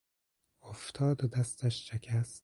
[0.61, 2.39] افتاد و دستش شکست.